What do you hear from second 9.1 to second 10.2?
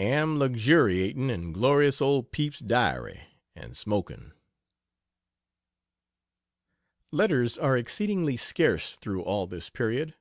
all this period.